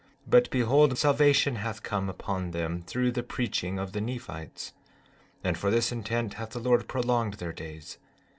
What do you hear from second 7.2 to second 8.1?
their days.